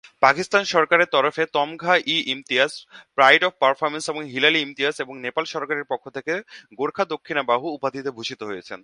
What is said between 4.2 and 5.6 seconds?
হিলাল-ই-ইমতিয়াজ এবং নেপাল